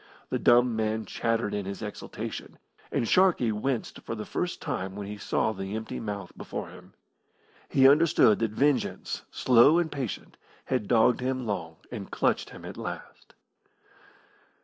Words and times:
The 0.31 0.39
dumb 0.39 0.75
man 0.75 1.05
chattered 1.05 1.53
in 1.53 1.65
his 1.67 1.83
exultation, 1.83 2.57
and 2.91 3.07
Sharkey 3.07 3.51
winced 3.51 4.01
for 4.01 4.15
the 4.15 4.25
first 4.25 4.59
time 4.59 4.95
when 4.95 5.05
he 5.05 5.15
saw 5.19 5.51
the 5.51 5.75
empty 5.75 5.99
mouth 5.99 6.31
before 6.35 6.69
him. 6.69 6.95
He 7.69 7.87
understood 7.87 8.39
that 8.39 8.49
vengeance, 8.49 9.21
slow 9.29 9.77
and 9.77 9.91
patient, 9.91 10.37
had 10.65 10.87
dogged 10.87 11.19
him 11.19 11.45
long, 11.45 11.75
and 11.91 12.09
clutched 12.09 12.49
him 12.49 12.65
at 12.65 12.77
last. 12.77 13.35